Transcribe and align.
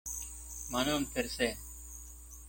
Ma 0.71 0.81
non 0.87 1.05
per 1.15 1.25
sé. 1.33 1.49